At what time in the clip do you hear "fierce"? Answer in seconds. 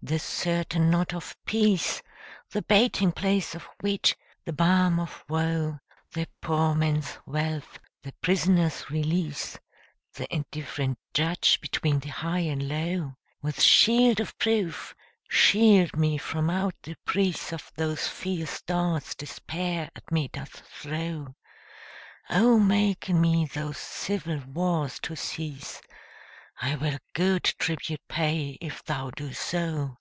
18.08-18.62